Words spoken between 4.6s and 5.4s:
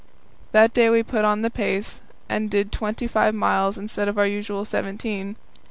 seventeen.